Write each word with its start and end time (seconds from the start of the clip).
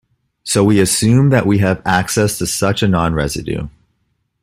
So 0.41 0.63
we 0.63 0.79
assume 0.79 1.29
that 1.29 1.45
we 1.45 1.59
have 1.59 1.79
access 1.85 2.39
to 2.39 2.47
such 2.47 2.81
a 2.81 2.87
non-residue. 2.87 3.67